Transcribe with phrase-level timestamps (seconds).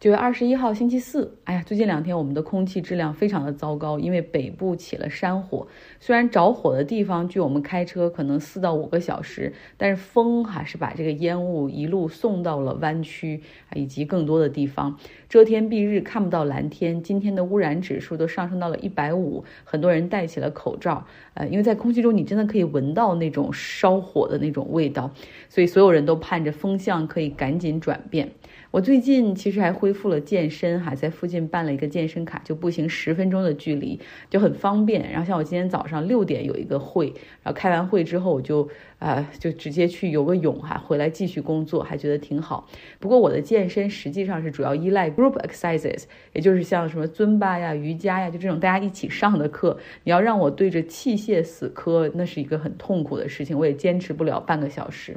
[0.00, 5.66] 九月二十一号星期四，哎呀，最近两天我们的空气质量非常的糟糕，因为北部起了山火。
[5.98, 13.42] 虽然着火的地方距我们开车可能四到五个小时，但是风还是把这个烟雾一路送到了湾区
[13.74, 14.96] 以及更多的地方。
[15.28, 17.02] 遮天蔽日，看不到蓝天。
[17.02, 21.04] 今天的污染指数都上升到了一百五，很多人戴起了口罩。
[21.34, 25.10] 呃，因为在空气中你真的可以闻到那种烧火的那种味道，
[25.48, 28.30] 所以所有人都盼着风向可以赶紧转变。
[28.70, 33.98] 我最近其实还恢复了健身，哈，在附近办了一个健身卡，就步行十分钟的距离，
[34.28, 35.10] 就很方便。
[35.10, 37.06] 然后像我今天早上六点有一个会，
[37.42, 42.68] 然后开完会之后我就啊就直接去游个泳，哈，回来继续工作，还觉得挺好。
[42.98, 46.02] 不过我的健身实际上是主要依赖 group exercises，
[46.34, 49.78] 也就是像什么尊巴呀、瑜伽呀，就这种大家一起上的课。
[50.04, 55.16] 你要让我对着器械死磕，那是一个很痛苦的事情，我也坚持不了半个小时。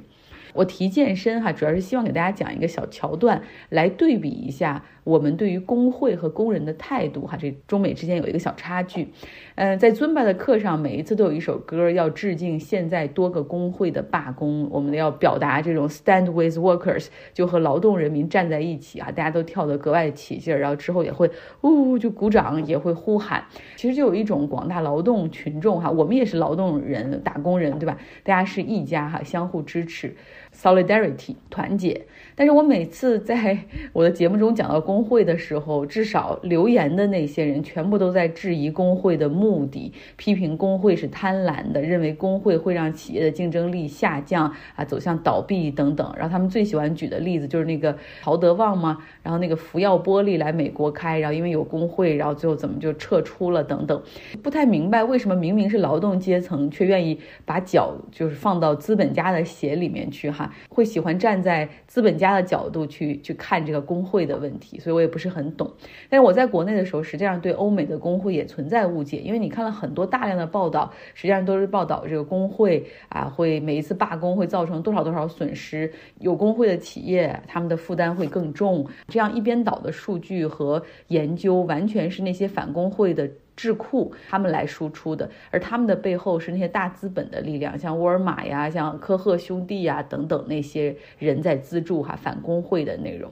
[0.53, 4.83] 我提健身哈，主要是希望给大家讲一个小桥段，来对比一下。
[5.03, 9.07] 我们对于工会和工人的态度，哈，这中美之间有一个小差距。
[9.55, 23.43] 嗯，在尊巴的课上，每一次都有一首歌要致敬现在多个工会的罢工，我们要表达这种 stand with workers，就和劳动人民站在一起啊，大家都跳得格外起劲儿，然后之后也会呜就鼓掌，也会呼喊。
[23.75, 27.97] 其实就有一种广大劳动群众哈，我们也是劳动人、打工人，对吧？
[28.23, 30.15] 大家是一家哈，相互支持
[30.53, 32.05] ，solidarity 团结。
[32.33, 33.57] 但是我每次在
[33.93, 46.11] 我的节目中讲到工会的时候，至少留言的那些人全部都在质疑工会的目的，批评工会是贪婪的，认为工会会让企业的竞争力下降啊，走向倒闭等等。
[46.15, 54.01] 然后他们最喜欢举的例子就是那个陶德旺嘛，然后那个福耀玻璃来美国开，然后因为有工会，然后最后怎么就撤出了等等。
[54.41, 62.31] 不太明白为什么明明是劳动阶层，却愿意把脚就是放到资本家的鞋里面去哈，会喜欢站在资本家。
[62.31, 65.69] 的角度去去看这个工会的问题，所以我也不是很懂。
[66.07, 78.87] 但是我在国内的时候，实际上对欧美的工会也存在误解，因为你看了很多大量的报道，实际上都是报道这个工会啊，会每一次罢工会造成多少多少损失，有工会的企业他们的负担会更重。
[79.09, 83.29] 这样一边倒的数据和研究，完全是那些反工会的。
[83.55, 93.31] 智库他们来输出的，而他们的背后是那些大资本的力量，像沃尔玛呀、像科赫兄弟呀等等那些人在资助哈反工会的内容。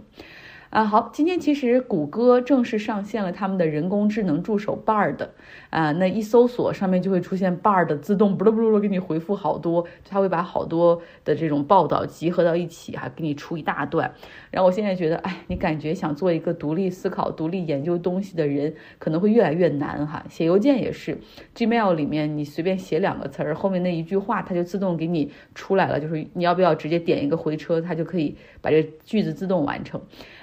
[0.70, 5.18] 啊，好，今天其实谷歌正式上线了他们的人工智能助手 Bard，
[5.72, 14.14] 啊，那一搜索上面就会出现 Bard 自动不噜不噜噜给你回复好多，它会把好多的这种报道集合到一起，哈给你出一大段。
[14.52, 20.24] 然后我现在觉得，哎，你感觉想做一个独立思考、独立研究东西的人，可能会越来越难哈。
[20.30, 21.18] 写邮件也是
[21.56, 30.00] ，Gmail 里面你随便写两个词儿，后面那一句话它就自动给你出来了，就是你要不要直接点一个回车，它就可以把这句子自动完成。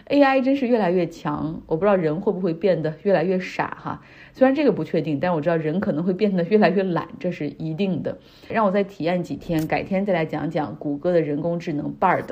[0.08, 4.00] AI 真是越来越强，我不知道人会不会变得越来越傻哈。
[4.32, 8.16] 虽然这个不确定，但我知道人可能会变得越来越懒，这是一定的。
[8.48, 12.24] 让我再体验几天，改天再来讲讲谷歌的人工智能 Bard。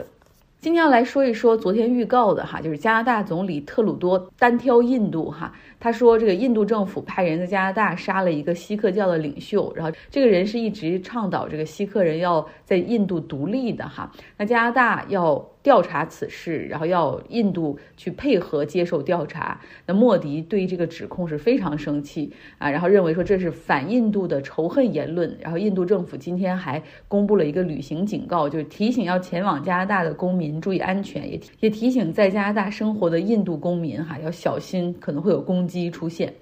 [0.60, 5.52] 今天要来说一说昨天预告的哈，就是加拿大总理特鲁多单挑印度哈。
[5.80, 14.12] 他说这个印度政府派人在加拿大杀了一个锡克教的领袖，然后这个人是一直倡导这个锡克人要在印度独立的哈。
[14.38, 15.44] 那加拿大要。
[15.64, 19.58] 调查此事，然后要印度去配合接受调查。
[19.86, 25.36] 那莫迪对这个指控是非常生气啊，然后认为说这是反印度的仇恨言论。
[25.40, 36.34] 然后印度政府今天还公布了一个旅行警告，就是提醒要前往加拿大的公民注意安全，也也提醒在加拿大生活的印度公民哈要小心，可能会有攻击出现。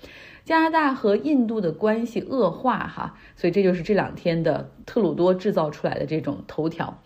[0.45, 7.01] 加拿大和印度的关系恶化哈，所以这就是这两天的特鲁多制造出来的这种头条。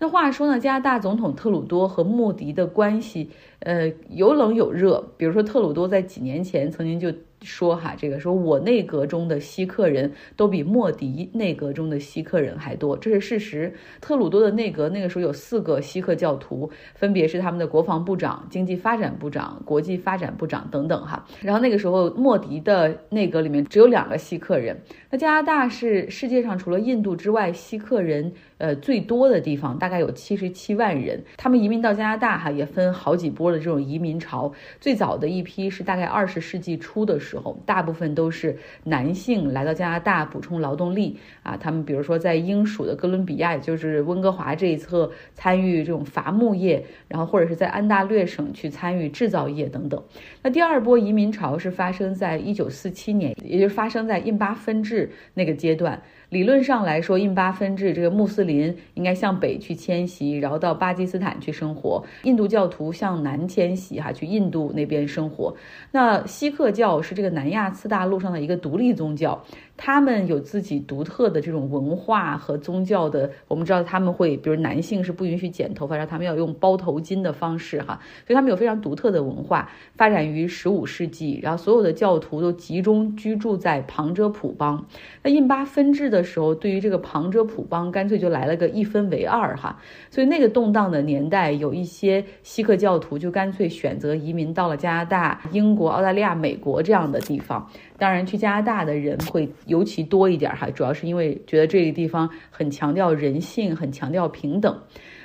[0.00, 3.30] 那话说呢，加拿大总统特鲁多和莫迪的关系，
[3.60, 5.12] 呃，有冷有热。
[5.16, 7.12] 比如说，特鲁多在几年前曾经就。
[7.42, 13.72] 说哈，这个说我内阁中的锡克人都比莫迪内阁中的锡克人还多，这是事实。
[14.00, 21.24] 特鲁多的内阁那个时候有四个锡克教徒，分别是他们的国防部长、经济发展部长、国际发展部长等等哈。
[21.40, 24.78] 然后那个时候莫迪的内阁里面只有两个锡克人。
[25.10, 31.22] 那加拿大是世界上除了印度之外锡克人呃最多的地方，大概有七十七万人。
[31.36, 34.52] 他们移民到加拿大哈，也分好几波的这种移民潮。
[34.78, 37.36] 最早的一批是大概二十世纪初的时。
[37.38, 41.56] 候，大部分都是男性来到加拿大补充劳动力啊。
[41.56, 50.00] 他们比如说在英属的哥伦比亚，也就是温哥华这一侧参与这种伐木业，然后或者是在安大略省去参与制造业等等。
[50.42, 56.00] 那第二波移民潮是发生在一九四七年，也就是发生在印巴分治那个阶段。
[56.28, 65.52] 理论上来说，印巴分治，这个穆斯林应该向北去迁徙，然后到巴基斯坦去生活；印度教徒向南迁徙哈，去印度那边生活。
[65.90, 69.44] 那锡克教是这个南亚次大陆上的一个独立宗教。
[69.82, 84.84] 他们有自己独特的这种文化和宗教的，我们知道他们会，比如男性是不允许剪头发，然后他们要用包头巾的方式哈，所以他们有非常独特的文化，发展于十五世纪，然后所有的教徒都集中居住在旁遮普邦。
[85.22, 89.78] 那印巴分治的时候，对于这个旁遮普邦，干脆就来了个一分为二哈，
[90.10, 97.66] 所以那个动荡的年代，有一些锡克教徒就干脆选择移民到了加拿大、英国、澳大利亚、美国这样的地方。
[98.00, 104.76] 当然，去加拿大的人会尤其多一点哈，主要是因为觉得这个地方很强调人性，很强调平等。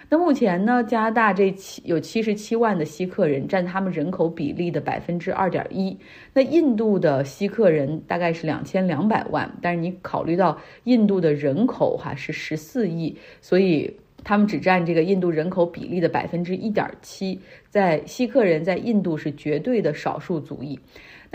[0.07, 5.97] 那目前呢，加拿大这七有七十七万的锡克人，占他们人口比例的百分之二点一。
[6.33, 13.91] 那印度的锡克人大概是两千两百万，但是你考虑到印度的人口哈是十四亿，所以
[14.23, 17.39] 他们只占这个印度人口比例的百分之一点七。
[17.69, 20.77] 在锡克人在印度是绝对的少数族裔。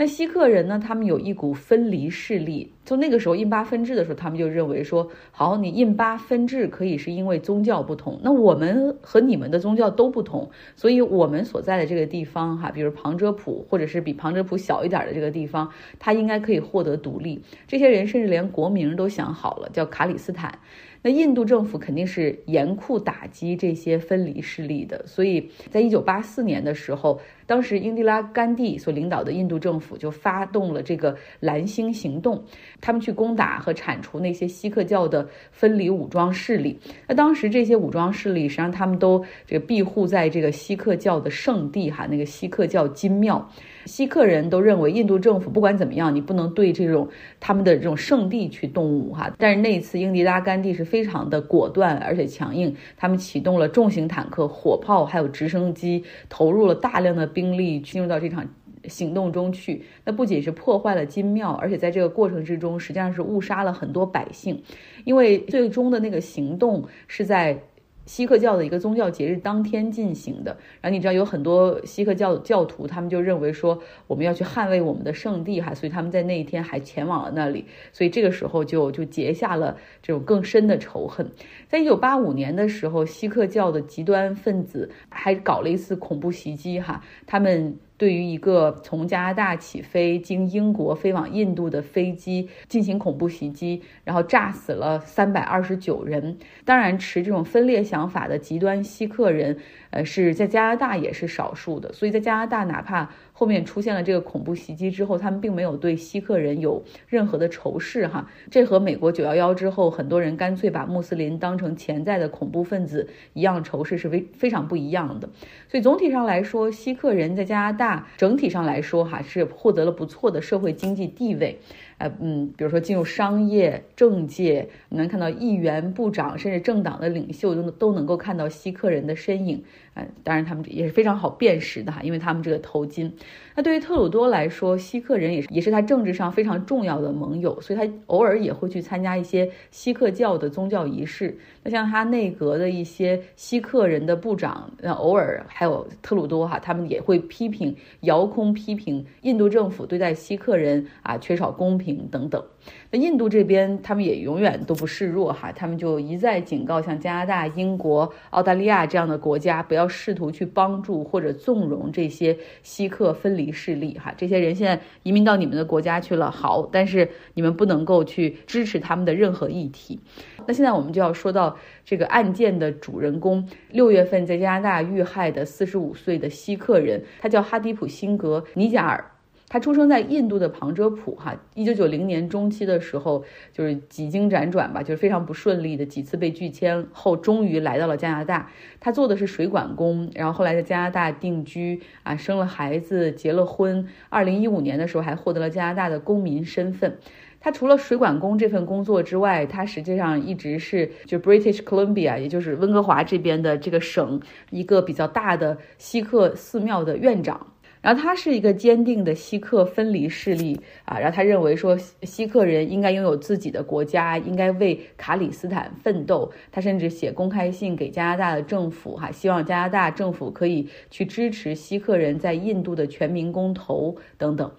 [0.01, 0.81] 那锡克人呢？
[0.83, 2.73] 他们有一股分离势力。
[2.83, 8.19] 就那个时候印巴分治的时候，他们就认为说：好，你印巴分治可以是因为宗教不同。
[8.23, 15.69] 那我们和你们的宗教都不同，所以我们所在的这个地方，哈，比如旁遮普，或者是比旁遮普小一点的这个地方，
[15.99, 17.39] 它应该可以获得独立。
[17.67, 20.57] 这些人甚至连国名都想好了，叫卡里斯坦。
[21.03, 32.43] 那印度政府肯定是严酷打击这些分离势力的，所以在一九八四年的时候，当时英迪拉甘地所领导的印度政府就发动了这个蓝星行动，
[32.79, 36.79] 他们去攻打和铲除那些锡克教的分离武装势力。
[37.07, 43.49] 那当时这些武装势力实际上他们都这个庇护在这个锡克教的圣地哈，那个锡克教金庙。
[43.85, 47.07] 锡克人都认为印度政府不管怎么样，你不能对这种
[47.39, 49.31] 他们的这种圣地去动武哈。
[49.39, 58.47] 但是那一次，英迪拉甘地是非常的果断而且强硬，他们启动了重型坦克、火炮还有直升机，投入了大量的兵力进入到这场
[58.85, 59.83] 行动中去。
[60.05, 64.61] 那不仅是破坏了金庙，而且在这个过程之中，实际上是误杀了很多百姓，
[65.05, 67.63] 因为最终的那个行动是在。
[68.11, 77.63] 锡克教的一个宗教节日当天进行的，然后你知道有很多锡克教教徒，他们就认为说我们要去捍卫我们的圣地哈，所以他们在那一天还前往了那里，
[77.93, 81.31] 所以这个时候就就结下了这种更深的仇恨。
[81.69, 87.77] 在一九八五年的时候，锡克教的极端分子还搞了一次恐怖袭击哈，他们。
[88.01, 96.35] 对于一个从加拿大起飞经英国飞往印度的飞机进行恐怖袭击，然后炸死了三百二十九人。
[96.65, 99.55] 当然，持这种分裂想法的极端锡克人，
[99.91, 101.93] 呃，是在加拿大也是少数的。
[101.93, 115.29] 所以在加拿大，哪怕后面出现了这个恐怖袭击之后，他们并没有对锡克人有任何的仇视，哈，这和美国九幺幺之后很多人干脆把穆斯林当成潜在的恐怖分子一样仇视是非非常不一样的。
[115.69, 121.59] 所以总体上来说，锡克人在加拿大整体上来说，哈是获得了不错的社会经济地位。
[122.01, 129.63] 呃嗯，比如说进入商业、政界，你能看到议员、部长，甚至政党的领袖都都能够看到锡克人的身影。
[129.93, 133.11] 嗯，当然他们也是非常好辨识的哈，因为他们这个头巾。
[133.53, 141.37] 那对于特鲁多来说，锡克人也是也是他政治上非常重要的盟友，所以他偶尔也会去参加一些锡克教的宗教仪式。
[141.61, 152.43] 那像他内阁的一些锡克人的部长，那偶尔还有特鲁多哈，他们也会批评遥控批评印度政府对待锡克人啊缺少公平等等。
[152.89, 164.13] 那印度这边，他们也永远都不示弱哈，他们就一再警告像加拿大、英国、澳大利亚这样的国家，不要试图去帮助或者纵容这些锡克分离势力哈。
[164.17, 169.99] 这些人现在移民到你们的国家去了，好，但是你们不能够去支持他们的任何议题。
[170.47, 171.55] 那现在我们就要说到
[171.85, 179.03] 这个案件的主人公，六月份在加拿大遇害的四十五岁的锡克人，他叫哈迪普辛格尼贾尔。
[179.51, 188.49] 他出生在印度的旁遮普，哈，一九九零年中期的时候，就是几经辗转吧，就是非常不顺利的几次被拒签后，终于来到了加拿大。
[188.79, 193.85] 他做的是水管工，然后后来在加拿大定居，啊，生了孩子，结了婚。
[194.07, 196.97] 二零一五年的时候，还获得了加拿大的公民身份。
[197.41, 207.47] 他除了水管工这份工作之外，他实际上一直是就 British Columbia，也就是温哥华这边的这个省一个比较大的锡克寺庙的院长。
[207.81, 216.31] 然后他是一个坚定的锡克分离势力啊，然后他认为说锡克人应该拥有自己的国家，应该为卡里斯坦奋斗。
[216.51, 224.51] 他甚至写公开信给加拿大的政府，哈，希望加拿大政府可以去支持锡克人在印度的全民公投等等。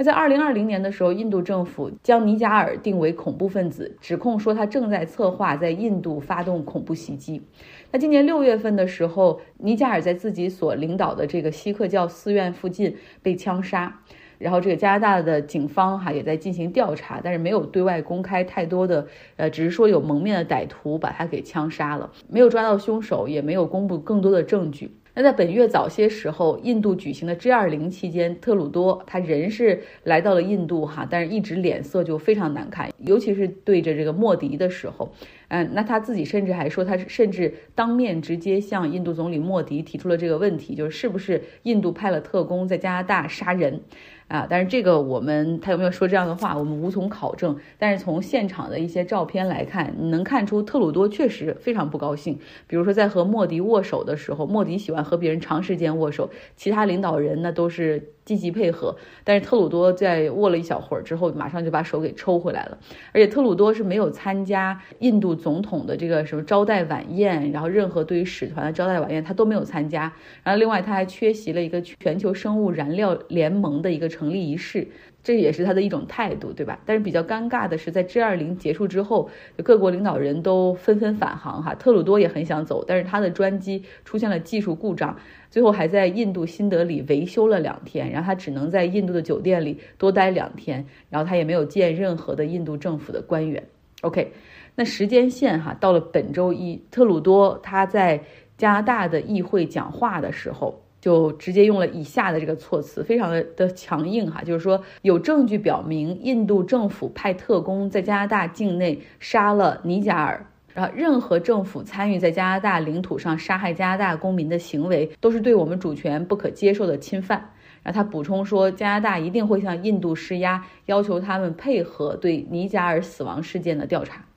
[0.00, 7.42] 那在二零二零年的时候，印度政府将尼贾尔定为恐怖分子，指控说他正在策划在印度发动恐怖袭击。
[7.90, 14.00] 那今年六月份的时候，尼加尔在自己所领导的这个锡克教寺院附近被枪杀。
[14.38, 19.04] 然后这个加拿大的警方哈也在进行调查，但是没有对外公开太多的，
[19.34, 24.92] 呃，只是说有蒙面的歹徒把他给枪杀了，没有抓到凶手，也没有公布更多的证据。
[25.14, 35.10] 那在本月早些时候，印度举行的 G20 期间，特鲁多他人是来到了印度哈，但是一直脸色就非常难看，尤其是对着这个莫迪的时候，
[35.48, 43.80] 嗯，那他自己甚至还说，他甚至当面直接向印度总理莫迪提出了这个问题，就是是不是印度派了特工在加拿大杀人。
[44.28, 47.56] 啊，但是这个我们他有没有说这样的话，我们无从考证。
[47.78, 52.38] 但是从现场的一些照片来看，你能看出特鲁多确实非常不高兴。
[52.66, 58.12] 比如说在和莫迪握手的时候，莫迪喜欢和别人长时间握手，其他领导人呢都是。
[58.28, 58.94] 积极配合，
[59.24, 62.76] 但是特鲁多在握了一小会儿之后，马上就把手给抽回来了。
[63.10, 70.12] 而且特鲁多是没有参加印度总统的这个什么招待晚宴，然后任何对于使团的招待晚宴他都没有参加。
[70.42, 74.86] 然后另外他还缺席了一个全球生物燃料联盟的一个成立仪式。
[75.22, 76.78] 这也是他的一种态度，对吧？
[76.86, 79.28] 但是比较尴尬的是，在 G20 结束之后，
[79.62, 81.74] 各国领导人都纷纷返航哈。
[81.74, 85.14] 特鲁多也很想走，但是他的专机出现了技术故障，
[85.50, 93.62] 最后还在印度新德里维修了两天，然后他只能在印度的酒店里多待两天，然后他也没有见任何的印度政府的官员。
[94.02, 94.32] OK，
[94.76, 98.18] 那时间线哈，到了本周一，特鲁多他在
[98.56, 100.80] 加拿大的议会讲话的时候。
[101.00, 117.38] 就直接用了以下的这个措辞，非常的的强硬哈，就是说有证据表明印度政府派特工在加拿大境内杀了尼加尔，然后任何政府参与在加拿大领土上杀害加拿大公民的行为，都是对我们主权不可接受的侵犯。
[117.84, 124.27] 然后他补充说，加拿大一定会向印度施压，要求他们配合对尼加尔死亡事件的调查。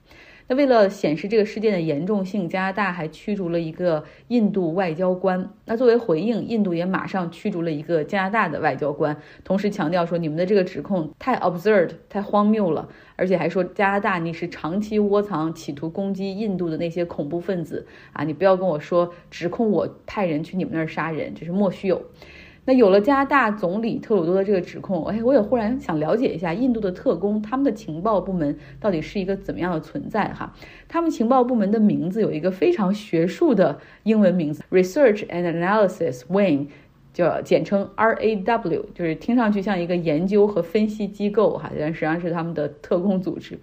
[0.48, 5.50] 那为了显示这个事件的严重性，加拿大还驱逐了一个印度外交官。
[5.64, 18.24] 那作为回应，印度也马上驱逐了一个加拿大的外交官，同时强调说你们的这个指控太 absurd，太荒谬了，而且还说加拿大你是长期窝藏，企图攻击印度的那些恐怖分子啊！
[18.24, 22.02] 你不要跟我说指控我派人去你们那儿杀人，这是莫须有。
[22.64, 30.54] 那有了加拿大总理特鲁多的这个指控，哎，我也忽然想了解一下印度的特工，他们的情报部门到底是一个怎么样的存在哈？
[30.88, 36.68] 他们情报部门的名字有一个非常学术的英文名字，Research and Analysis Wing，
[37.12, 43.58] 叫简称 RAW，就是听上去像一个研究和分析机构哈，但实际上是他们的特工组织。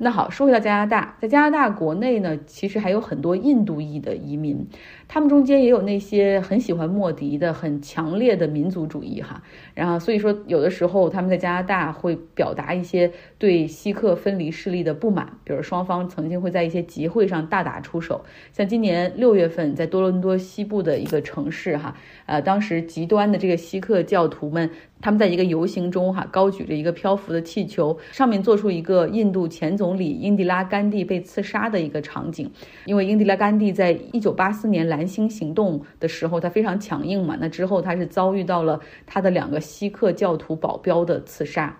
[0.00, 4.64] 那好，说回到加拿大，在加拿大国内呢，其实还有很多印度裔的移民。
[5.08, 18.22] 他们中间也有那些很喜欢莫迪的、很强烈的民族主义哈，然后所以说有的时候他们在加拿大会表达一些对锡克分离势力的不满，比如双方曾经会在一些集会上大打出手，
[18.52, 21.96] 像今年六月份在多伦多西部的一个城市哈，
[22.26, 32.50] 呃，当时极端的这个锡克教徒们，他们在一个游行中哈，高举着一个漂浮的气球，上面做出一个印度前总理英迪拉甘地被刺杀的一个场景，
[32.84, 34.97] 因为英迪拉甘地在一九八四年来。
[34.98, 37.36] 蓝星行动的时候，他非常强硬嘛。
[37.40, 41.78] 那之后，他是遭遇到了他的两个锡克教徒保镖的刺杀。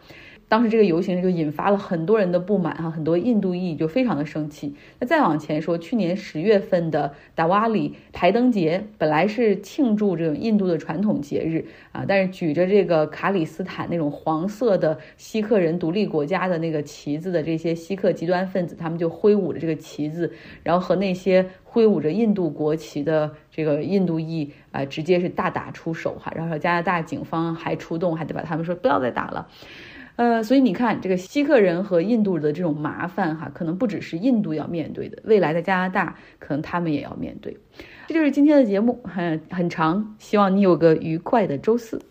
[0.48, 4.74] 当时这个游行就引发了很多人的不满哈，很多印度裔就非常的生气。
[4.98, 26.32] 那再往前说，去年十月份的达瓦里排灯节，本来是庆祝这种印度的传统节日啊，但是举着这个卡里斯坦那种黄色的锡克人独立国家的那个旗子的这些锡克极端分子，他们就挥舞着这个旗子，然后和那些挥舞着印度国旗的这个印度裔啊，直接是大打出手哈。
[26.34, 29.46] 然后加拿大警方还出动，还得把他们说不要再打了。
[30.18, 37.56] 呃，所以你看，这个锡克人和印度的这种麻烦哈，可能不只是印度要面对的，未来的加拿大可能他们也要面对。
[38.08, 42.02] 这就是今天的节目，很很长，希望你有个愉快的周四。